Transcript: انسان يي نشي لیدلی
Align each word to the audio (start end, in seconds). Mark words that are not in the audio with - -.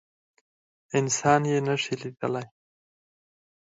انسان 0.99 1.41
يي 1.51 1.57
نشي 1.67 1.95
لیدلی 2.01 2.45